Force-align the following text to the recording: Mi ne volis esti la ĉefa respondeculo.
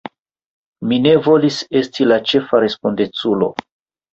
Mi 0.91 0.97
ne 1.03 1.11
volis 1.27 1.59
esti 1.81 2.09
la 2.13 2.19
ĉefa 2.33 2.63
respondeculo. 2.65 3.53